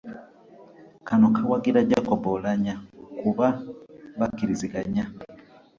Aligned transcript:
Kano 1.07 1.27
kawagira 1.35 1.87
Jacob 1.89 2.21
Oulanyah 2.29 2.79
kuba 3.19 3.47
bakkiriziganya. 4.19 5.05